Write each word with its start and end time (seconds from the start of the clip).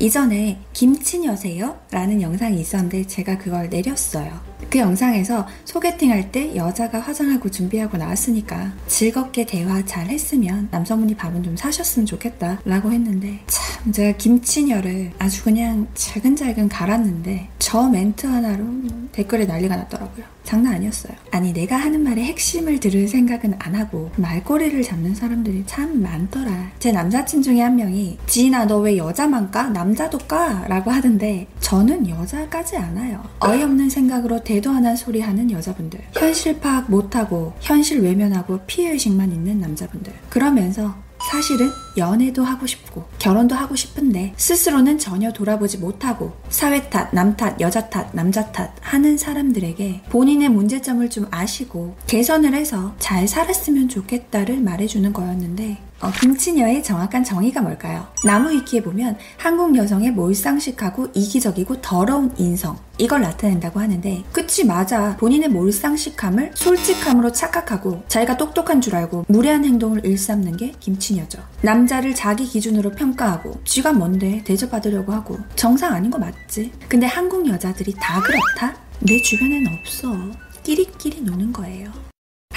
이전에 0.00 0.58
김치녀세요? 0.72 1.78
라는 1.90 2.22
영상이 2.22 2.58
있었는데 2.58 3.06
제가 3.06 3.36
그걸 3.36 3.68
내렸어요. 3.68 4.40
그 4.70 4.78
영상에서 4.78 5.46
소개팅 5.66 6.10
할 6.10 6.30
때 6.32 6.54
여자가 6.54 7.00
화장하고 7.00 7.50
준비하고 7.50 7.96
나왔으니까 7.96 8.72
즐겁게 8.86 9.44
대화 9.44 9.84
잘 9.84 10.06
했으면 10.06 10.68
남성분이 10.70 11.16
밥은 11.16 11.42
좀 11.42 11.56
사셨으면 11.56 12.06
좋겠다 12.06 12.60
라고 12.64 12.92
했는데 12.92 13.40
참 13.46 13.92
제가 13.92 14.16
김치녀를 14.16 15.12
아주 15.18 15.42
그냥 15.42 15.88
잘근잘근 15.94 16.68
갈았는데 16.68 17.48
저 17.58 17.88
멘트 17.88 18.26
하나로 18.26 18.64
댓글에 19.12 19.44
난리가 19.44 19.76
났더라고요. 19.76 20.24
장난 20.50 20.74
아니었어요. 20.74 21.12
아니 21.30 21.52
내가 21.52 21.76
하는 21.76 22.02
말의 22.02 22.24
핵심을 22.24 22.80
들을 22.80 23.06
생각은 23.06 23.54
안 23.60 23.76
하고 23.76 24.10
말꼬리를 24.16 24.82
잡는 24.82 25.14
사람들이 25.14 25.62
참 25.64 26.02
많더라. 26.02 26.72
제 26.80 26.90
남사친 26.90 27.40
중에 27.42 27.60
한 27.60 27.76
명이 27.76 28.18
지인아 28.26 28.64
너 28.64 28.80
왜 28.80 28.96
여자만 28.96 29.50
까? 29.52 29.68
남자도 29.68 30.16
까? 30.26 30.64
라고 30.66 30.90
하던데 30.90 31.46
저는 31.60 32.08
여자까지 32.08 32.78
않아요. 32.78 33.22
어이없는 33.40 33.90
생각으로 33.90 34.42
대도하는 34.42 34.96
소리 34.96 35.20
하는 35.20 35.50
여자분들. 35.52 36.00
현실 36.14 36.58
파악 36.58 36.90
못하고 36.90 37.52
현실 37.60 38.00
외면하고 38.00 38.58
피해의식만 38.66 39.30
있는 39.30 39.60
남자분들. 39.60 40.12
그러면서 40.30 40.94
사실은 41.30 41.68
연애도 41.96 42.44
하고 42.44 42.66
싶고 42.66 43.04
결혼도 43.18 43.54
하고 43.54 43.76
싶은데 43.76 44.32
스스로는 44.36 44.98
전혀 44.98 45.32
돌아보지 45.32 45.78
못하고 45.78 46.32
사회 46.48 46.88
탓, 46.88 47.12
남 47.12 47.36
탓, 47.36 47.60
여자 47.60 47.88
탓, 47.88 48.08
남자 48.12 48.50
탓 48.52 48.72
하는 48.80 49.16
사람들에게 49.16 50.02
본인의 50.10 50.48
문제점을 50.48 51.08
좀 51.10 51.26
아시고 51.30 51.96
개선을 52.06 52.54
해서 52.54 52.94
잘 52.98 53.26
살았으면 53.26 53.88
좋겠다를 53.88 54.60
말해주는 54.60 55.12
거였는데 55.12 55.90
어, 56.00 56.10
김치녀의 56.10 56.82
정확한 56.82 57.24
정의가 57.24 57.60
뭘까요? 57.60 58.06
나무위키에 58.24 58.82
보면 58.82 59.18
한국 59.36 59.76
여성의 59.76 60.12
몰상식하고 60.12 61.08
이기적이고 61.12 61.82
더러운 61.82 62.32
인성 62.38 62.78
이걸 62.96 63.22
나타낸다고 63.22 63.80
하는데 63.80 64.22
그치 64.32 64.64
맞아 64.64 65.16
본인의 65.16 65.50
몰상식함을 65.50 66.52
솔직함으로 66.54 67.32
착각하고 67.32 68.02
자기가 68.08 68.36
똑똑한 68.36 68.80
줄 68.80 68.94
알고 68.94 69.24
무례한 69.28 69.64
행동을 69.64 70.04
일삼는 70.04 70.56
게 70.56 70.72
김치녀죠. 70.80 71.38
남 71.62 71.79
자를 71.86 72.14
자기 72.14 72.44
기준으로 72.46 72.90
평가하고 72.92 73.60
쥐가 73.64 73.92
뭔데 73.92 74.42
대접받으려고 74.44 75.12
하고 75.12 75.38
정상 75.56 75.92
아닌 75.92 76.10
거 76.10 76.18
맞지? 76.18 76.72
근데 76.88 77.06
한국 77.06 77.46
여자들이 77.48 77.94
다 78.00 78.20
그렇다? 78.20 78.76
내 79.00 79.20
주변엔 79.22 79.66
없어. 79.66 80.14
끼리끼리 80.62 81.22
노는 81.22 81.52
거예요. 81.52 81.90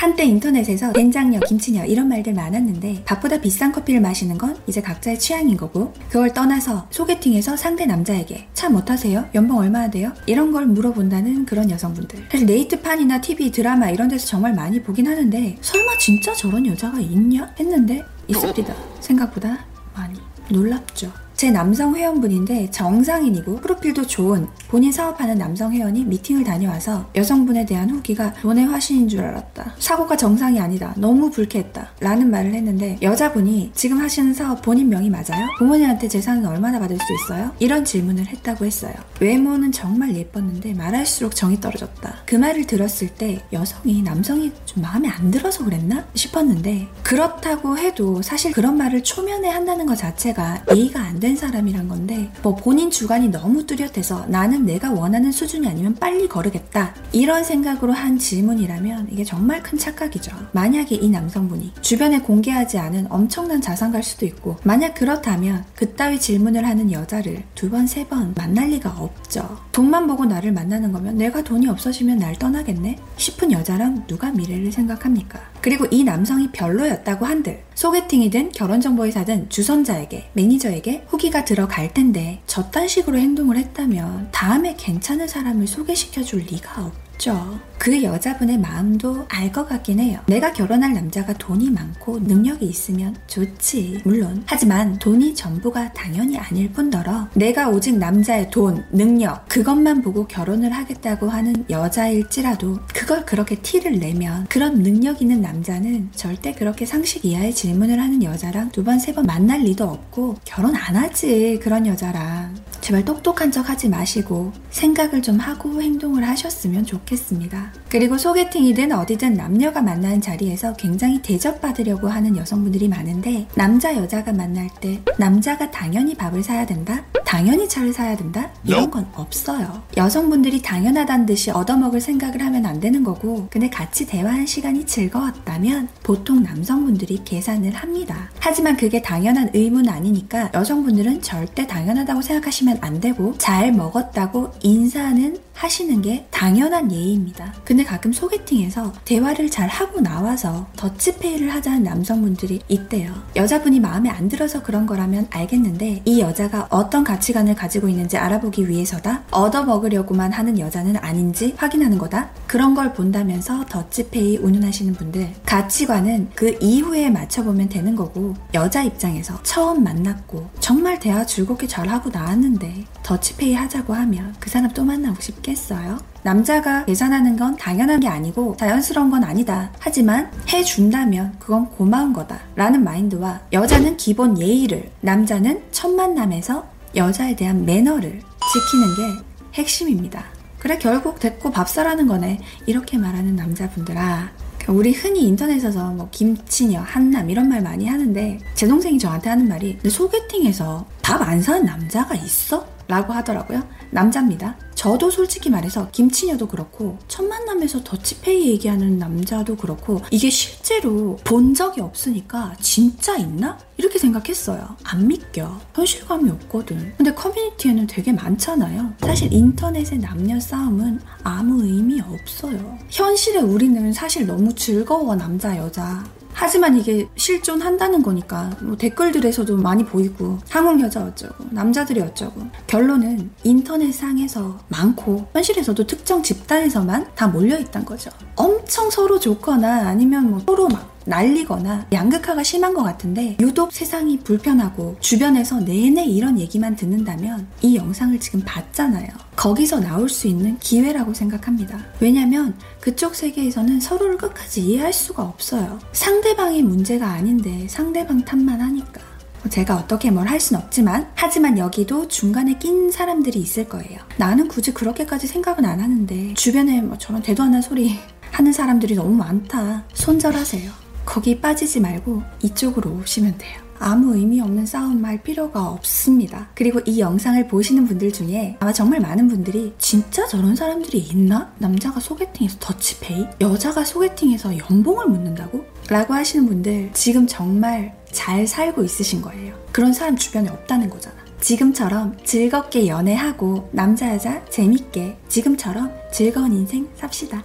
한때 0.03 0.25
인터넷에서 0.25 0.91
된장녀, 0.91 1.39
김치녀 1.47 1.85
이런 1.85 2.09
말들 2.09 2.33
많았는데 2.33 3.03
밥보다 3.05 3.39
비싼 3.39 3.71
커피를 3.71 4.01
마시는 4.01 4.37
건 4.37 4.57
이제 4.67 4.81
각자의 4.81 5.17
취향인 5.17 5.55
거고 5.55 5.93
그걸 6.09 6.33
떠나서 6.33 6.87
소개팅에서 6.89 7.55
상대 7.55 7.85
남자에게 7.85 8.49
차 8.53 8.67
못하세요? 8.67 9.29
연봉 9.33 9.59
얼마나 9.59 9.89
돼요? 9.89 10.11
이런 10.25 10.51
걸 10.51 10.65
물어본다는 10.65 11.45
그런 11.45 11.71
여성분들 11.71 12.27
사실 12.29 12.45
네이트판이나 12.45 13.21
TV, 13.21 13.49
드라마 13.51 13.91
이런 13.91 14.09
데서 14.09 14.27
정말 14.27 14.53
많이 14.53 14.83
보긴 14.83 15.07
하는데 15.07 15.57
설마 15.61 15.97
진짜 15.97 16.33
저런 16.33 16.67
여자가 16.67 16.99
있냐? 16.99 17.53
했는데 17.57 18.03
있습니다. 18.27 18.75
생각보다 18.99 19.65
많이 19.95 20.19
놀랍죠. 20.49 21.13
제 21.33 21.49
남성 21.49 21.95
회원분인데 21.95 22.71
정상인이고 22.71 23.57
프로필도 23.61 24.05
좋은 24.07 24.47
본인 24.73 24.91
사업하는 24.91 25.37
남성 25.37 25.71
회원이 25.71 26.03
미팅을 26.05 26.43
다녀와서 26.43 27.07
여성분에 27.13 27.63
대한 27.63 27.91
후기가 27.91 28.33
돈의 28.41 28.65
화신인 28.65 29.07
줄 29.07 29.21
알았다. 29.21 29.75
사고가 29.77 30.17
정상이 30.17 30.59
아니다. 30.59 30.95
너무 30.97 31.29
불쾌했다. 31.29 31.89
라는 31.99 32.31
말을 32.31 32.55
했는데 32.55 32.97
여자분이 33.03 33.69
지금 33.75 33.99
하시는 34.01 34.33
사업 34.33 34.63
본인 34.63 34.89
명의 34.89 35.11
맞아요? 35.11 35.45
부모님한테 35.59 36.07
재산은 36.07 36.47
얼마나 36.47 36.79
받을 36.79 36.97
수 36.97 37.03
있어요? 37.13 37.51
이런 37.59 37.85
질문을 37.85 38.25
했다고 38.25 38.65
했어요. 38.65 38.95
외모는 39.19 39.71
정말 39.71 40.15
예뻤는데 40.15 40.73
말할수록 40.73 41.35
정이 41.35 41.61
떨어졌다. 41.61 42.23
그 42.25 42.35
말을 42.35 42.65
들었을 42.65 43.09
때 43.09 43.43
여성이 43.53 44.01
남성이 44.01 44.51
좀 44.65 44.81
마음에 44.81 45.07
안 45.07 45.29
들어서 45.29 45.63
그랬나 45.63 46.03
싶었는데 46.15 46.87
그렇다고 47.03 47.77
해도 47.77 48.23
사실 48.23 48.51
그런 48.51 48.75
말을 48.77 49.03
초면에 49.03 49.49
한다는 49.49 49.85
것 49.85 49.95
자체가 49.99 50.63
예의가 50.75 50.99
안 50.99 51.19
된 51.19 51.35
사람이란 51.37 51.87
건데 51.87 52.31
뭐 52.41 52.55
본인 52.55 52.89
주관이 52.89 53.29
너무 53.29 53.65
뚜렷해서 53.67 54.25
나는 54.27 54.62
내가 54.65 54.91
원하는 54.91 55.31
수준이 55.31 55.67
아니면 55.67 55.95
빨리 55.95 56.27
거르겠다 56.27 56.93
이런 57.11 57.43
생각으로 57.43 57.93
한 57.93 58.17
질문이라면 58.17 59.09
이게 59.11 59.23
정말 59.23 59.61
큰 59.63 59.77
착각이죠. 59.77 60.31
만약에 60.51 60.95
이 60.95 61.09
남성분이 61.09 61.73
주변에 61.81 62.19
공개하지 62.19 62.77
않은 62.77 63.07
엄청난 63.09 63.61
자산가일 63.61 64.03
수도 64.03 64.25
있고 64.25 64.57
만약 64.63 64.93
그렇다면 64.95 65.63
그따위 65.75 66.19
질문을 66.19 66.65
하는 66.67 66.91
여자를 66.91 67.43
두 67.55 67.69
번, 67.69 67.87
세 67.87 68.03
번 68.03 68.33
만날 68.35 68.69
리가 68.69 68.89
없죠. 68.99 69.57
돈만 69.71 70.07
보고 70.07 70.25
나를 70.25 70.51
만나는 70.51 70.91
거면 70.91 71.17
내가 71.17 71.41
돈이 71.41 71.67
없어지면 71.69 72.17
날 72.17 72.35
떠나겠네? 72.37 72.97
싶은 73.17 73.51
여자랑 73.51 74.05
누가 74.07 74.31
미래를 74.31 74.71
생각합니까? 74.71 75.39
그리고 75.63 75.87
이 75.91 76.03
남성이 76.03 76.51
별로였다고 76.51 77.25
한들 77.25 77.63
소개팅이든 77.73 78.51
결혼정보회사든 78.51 79.49
주선자에게 79.49 80.31
매니저에게 80.33 81.05
후기가 81.07 81.45
들어갈 81.45 81.93
텐데 81.93 82.41
저딴 82.47 82.89
식으로 82.89 83.17
행동을 83.17 83.55
했다면 83.55 84.27
다음에 84.33 84.75
괜찮은 84.77 85.25
사람을 85.25 85.65
소개시켜 85.65 86.21
줄 86.21 86.41
리가 86.41 86.85
없 86.85 86.91
죠. 87.17 87.59
그 87.77 88.01
여자분의 88.01 88.57
마음도 88.59 89.25
알 89.29 89.51
것 89.51 89.67
같긴 89.67 89.99
해요. 89.99 90.19
내가 90.27 90.51
결혼할 90.53 90.93
남자가 90.93 91.33
돈이 91.33 91.69
많고 91.69 92.19
능력이 92.19 92.65
있으면 92.65 93.15
좋지. 93.27 94.01
물론. 94.03 94.41
하지만 94.45 94.97
돈이 94.99 95.35
전부가 95.35 95.91
당연히 95.93 96.37
아닐 96.39 96.71
뿐더러 96.71 97.27
내가 97.35 97.69
오직 97.69 97.97
남자의 97.97 98.49
돈, 98.49 98.83
능력, 98.91 99.47
그것만 99.47 100.01
보고 100.01 100.25
결혼을 100.27 100.71
하겠다고 100.71 101.29
하는 101.29 101.53
여자일지라도 101.69 102.79
그걸 102.93 103.25
그렇게 103.25 103.55
티를 103.57 103.99
내면 103.99 104.45
그런 104.49 104.81
능력 104.81 105.21
있는 105.21 105.41
남자는 105.41 106.09
절대 106.15 106.53
그렇게 106.53 106.85
상식 106.85 107.25
이하의 107.25 107.53
질문을 107.53 107.99
하는 107.99 108.23
여자랑 108.23 108.71
두 108.71 108.83
번, 108.83 108.97
세 108.99 109.13
번 109.13 109.25
만날 109.25 109.59
리도 109.61 109.83
없고 109.83 110.37
결혼 110.45 110.75
안 110.75 110.95
하지. 110.95 111.59
그런 111.61 111.85
여자랑. 111.85 112.55
제발 112.83 113.05
똑똑한 113.05 113.49
척 113.49 113.69
하지 113.69 113.87
마시고 113.87 114.51
생각을 114.69 115.21
좀 115.21 115.39
하고 115.39 115.81
행동을 115.81 116.27
하셨으면 116.27 116.85
좋겠습니다. 116.85 117.71
그리고 117.87 118.17
소개팅이든 118.17 118.91
어디든 118.91 119.35
남녀가 119.35 119.81
만나는 119.81 120.19
자리에서 120.19 120.73
굉장히 120.73 121.21
대접받으려고 121.21 122.09
하는 122.09 122.35
여성분들이 122.35 122.89
많은데 122.89 123.47
남자 123.55 123.95
여자가 123.95 124.33
만날 124.33 124.67
때 124.81 124.99
남자가 125.17 125.71
당연히 125.71 126.13
밥을 126.13 126.43
사야 126.43 126.65
된다? 126.65 127.05
당연히 127.33 127.67
차를 127.67 127.91
사야 127.91 128.15
된다? 128.15 128.47
이런 128.63 128.91
건 128.91 129.07
없어요. 129.15 129.81
여성분들이 129.97 130.61
당연하다는 130.61 131.25
듯이 131.25 131.49
얻어먹을 131.49 131.99
생각을 131.99 132.39
하면 132.43 132.63
안 132.67 132.79
되는 132.79 133.03
거고 133.03 133.47
근데 133.49 133.71
같이 133.71 134.05
대화한 134.05 134.45
시간이 134.45 134.85
즐거웠다면 134.85 135.87
보통 136.03 136.43
남성분들이 136.43 137.21
계산을 137.25 137.73
합니다. 137.73 138.29
하지만 138.39 138.77
그게 138.77 139.01
당연한 139.01 139.49
의무는 139.51 139.91
아니니까 139.91 140.51
여성분들은 140.53 141.23
절대 141.23 141.65
당연하다고 141.65 142.21
생각하시면 142.21 142.77
안 142.81 142.99
되고 142.99 143.33
잘 143.39 143.71
먹었다고 143.71 144.51
인사는 144.61 145.35
하시는 145.53 146.01
게 146.01 146.25
당연한 146.31 146.91
예의입니다. 146.91 147.53
근데 147.63 147.83
가끔 147.83 148.11
소개팅에서 148.11 148.91
대화를 149.05 149.49
잘 149.49 149.69
하고 149.69 150.01
나와서 150.01 150.67
더치페이를 150.75 151.53
하자는 151.53 151.83
남성분들이 151.83 152.61
있대요. 152.67 153.13
여자분이 153.35 153.79
마음에 153.79 154.09
안 154.09 154.27
들어서 154.27 154.63
그런 154.63 154.85
거라면 154.85 155.27
알겠는데 155.29 156.01
이 156.05 156.19
여자가 156.19 156.67
어떤 156.69 157.03
가치관을 157.03 157.55
가지고 157.55 157.87
있는지 157.87 158.17
알아보기 158.17 158.67
위해서다? 158.67 159.23
얻어먹으려고만 159.31 160.31
하는 160.31 160.59
여자는 160.59 160.97
아닌지 160.97 161.53
확인하는 161.57 161.97
거다? 161.97 162.29
그런 162.47 162.73
걸 162.73 162.93
본다면서 162.93 163.65
더치페이 163.69 164.37
운운하시는 164.37 164.93
분들 164.93 165.33
가치관은 165.45 166.29
그 166.35 166.57
이후에 166.61 167.09
맞춰보면 167.09 167.69
되는 167.69 167.95
거고 167.95 168.33
여자 168.53 168.83
입장에서 168.83 169.41
처음 169.43 169.83
만났고 169.83 170.49
정말 170.59 170.99
대화 170.99 171.25
즐겁게 171.25 171.67
잘하고 171.67 172.09
나왔는데 172.09 172.85
더치페이 173.03 173.53
하자고 173.53 173.93
하면 173.93 174.35
그 174.39 174.49
사람 174.49 174.71
또 174.71 174.83
만나고 174.83 175.21
싶 175.21 175.42
겠어요? 175.43 175.99
남자가 176.23 176.85
계산하는 176.85 177.37
건 177.37 177.55
당연한 177.57 177.99
게 177.99 178.07
아니고 178.07 178.55
자연스러운 178.57 179.11
건 179.11 179.23
아니다. 179.23 179.69
하지만 179.77 180.31
해준다면 180.51 181.35
그건 181.37 181.69
고마운 181.69 182.13
거다. 182.13 182.39
라는 182.55 182.83
마인드와 182.83 183.41
여자는 183.51 183.97
기본 183.97 184.39
예의를, 184.39 184.89
남자는 185.01 185.61
첫 185.71 185.89
만남에서 185.91 186.65
여자에 186.95 187.35
대한 187.35 187.65
매너를 187.65 188.21
지키는 188.53 188.95
게 188.95 189.23
핵심입니다. 189.53 190.23
그래, 190.57 190.77
결국 190.79 191.19
됐고 191.19 191.51
밥 191.51 191.67
사라는 191.69 192.07
거네. 192.07 192.39
이렇게 192.65 192.97
말하는 192.97 193.35
남자분들아. 193.35 194.31
우리 194.69 194.93
흔히 194.93 195.27
인터넷에서 195.27 195.89
뭐 195.91 196.07
김치녀, 196.09 196.79
한남 196.79 197.29
이런 197.29 197.49
말 197.49 197.61
많이 197.61 197.85
하는데 197.85 198.39
제 198.55 198.65
동생이 198.65 198.97
저한테 198.97 199.29
하는 199.29 199.49
말이 199.49 199.77
소개팅에서 199.85 200.85
밥 201.01 201.21
안 201.21 201.41
사는 201.41 201.65
남자가 201.65 202.15
있어? 202.15 202.65
라고 202.87 203.13
하더라고요. 203.13 203.63
남자입니다. 203.91 204.55
저도 204.75 205.09
솔직히 205.09 205.49
말해서 205.49 205.89
김치녀도 205.91 206.47
그렇고 206.47 206.97
첫 207.07 207.23
만남에서 207.23 207.83
더치페이 207.83 208.47
얘기하는 208.49 208.97
남자도 208.97 209.55
그렇고 209.55 210.01
이게 210.11 210.29
실제로 210.29 211.15
본 211.23 211.53
적이 211.53 211.81
없으니까 211.81 212.55
진짜 212.59 213.15
있나? 213.15 213.57
이렇게 213.77 213.97
생각했어요. 213.99 214.75
안 214.83 215.07
믿겨. 215.07 215.59
현실감이 215.75 216.29
없거든. 216.31 216.93
근데 216.97 217.13
커뮤니티에는 217.13 217.87
되게 217.87 218.11
많잖아요. 218.11 218.93
사실 218.99 219.31
인터넷의 219.31 219.99
남녀 219.99 220.39
싸움은 220.39 220.99
아무 221.23 221.63
의미 221.63 222.01
없어요. 222.01 222.77
현실에 222.89 223.39
우리는 223.39 223.93
사실 223.93 224.25
너무 224.25 224.53
즐거워, 224.53 225.15
남자, 225.15 225.55
여자. 225.57 226.03
하지만 226.33 226.77
이게 226.77 227.07
실존한다는 227.15 228.03
거니까 228.03 228.49
뭐 228.61 228.75
댓글들에서도 228.77 229.57
많이 229.57 229.85
보이고 229.85 230.39
한국 230.49 230.81
여자 230.81 231.03
어쩌고 231.03 231.45
남자들이 231.51 232.01
어쩌고 232.01 232.41
결론은 232.67 233.29
인터넷상에서 233.43 234.59
많고 234.67 235.27
현실에서도 235.33 235.85
특정 235.87 236.21
집단에서만 236.23 237.07
다 237.15 237.27
몰려있단 237.27 237.85
거죠. 237.85 238.11
엄청 238.35 238.89
서로 238.89 239.19
좋거나 239.19 239.87
아니면 239.87 240.31
뭐 240.31 240.39
서로 240.45 240.67
막 240.67 240.93
날리거나 241.05 241.87
양극화가 241.91 242.43
심한 242.43 242.73
것 242.73 242.83
같은데 242.83 243.35
유독 243.39 243.71
세상이 243.71 244.19
불편하고 244.19 244.95
주변에서 244.99 245.59
내내 245.59 246.05
이런 246.05 246.39
얘기만 246.39 246.75
듣는다면 246.75 247.47
이 247.61 247.75
영상을 247.75 248.17
지금 248.19 248.41
봤잖아요. 248.45 249.07
거기서 249.43 249.81
나올 249.81 250.07
수 250.07 250.27
있는 250.27 250.57
기회라고 250.59 251.13
생각합니다. 251.13 251.77
왜냐면 251.99 252.55
그쪽 252.79 253.13
세계에서는 253.13 253.81
서로를 253.81 254.15
끝까지 254.17 254.61
이해할 254.61 254.93
수가 254.93 255.21
없어요. 255.23 255.79
상대방의 255.91 256.61
문제가 256.63 257.07
아닌데 257.09 257.67
상대방 257.67 258.23
탓만 258.23 258.61
하니까. 258.61 259.01
제가 259.49 259.75
어떻게 259.75 260.09
뭘 260.11 260.29
할 260.29 260.39
순 260.39 260.55
없지만 260.55 261.11
하지만 261.15 261.57
여기도 261.57 262.07
중간에 262.07 262.57
낀 262.57 262.89
사람들이 262.89 263.37
있을 263.39 263.67
거예요. 263.67 263.99
나는 264.15 264.47
굳이 264.47 264.73
그렇게까지 264.73 265.27
생각은 265.27 265.65
안 265.65 265.81
하는데 265.81 266.33
주변에 266.35 266.79
뭐 266.81 266.97
저런 266.97 267.21
대도 267.21 267.43
않는 267.43 267.61
소리 267.61 267.99
하는 268.31 268.53
사람들이 268.53 268.95
너무 268.95 269.13
많다. 269.13 269.83
손절하세요. 269.93 270.71
거기 271.05 271.41
빠지지 271.41 271.81
말고 271.81 272.23
이쪽으로 272.43 272.91
오시면 272.91 273.37
돼요. 273.37 273.62
아무 273.83 274.15
의미 274.15 274.39
없는 274.39 274.65
싸움 274.65 275.03
할 275.03 275.21
필요가 275.21 275.67
없습니다. 275.67 276.47
그리고 276.55 276.79
이 276.85 276.99
영상을 276.99 277.47
보시는 277.47 277.85
분들 277.85 278.13
중에 278.13 278.55
아마 278.61 278.71
정말 278.71 279.01
많은 279.01 279.27
분들이 279.27 279.73
진짜 279.77 280.25
저런 280.25 280.55
사람들이 280.55 280.99
있나? 280.99 281.53
남자가 281.59 281.99
소개팅에서 281.99 282.57
더치페이? 282.59 283.27
여자가 283.41 283.83
소개팅에서 283.83 284.57
연봉을 284.57 285.07
묻는다고? 285.07 285.65
라고 285.89 286.13
하시는 286.13 286.47
분들 286.47 286.91
지금 286.93 287.27
정말 287.27 287.93
잘 288.09 288.47
살고 288.47 288.83
있으신 288.83 289.21
거예요. 289.21 289.53
그런 289.73 289.91
사람 289.91 290.15
주변에 290.15 290.49
없다는 290.49 290.89
거잖아. 290.89 291.15
지금처럼 291.41 292.15
즐겁게 292.23 292.87
연애하고 292.87 293.67
남자 293.73 294.13
여자 294.13 294.43
재밌게 294.45 295.17
지금처럼 295.27 295.91
즐거운 296.09 296.53
인생 296.53 296.87
삽시다. 296.95 297.43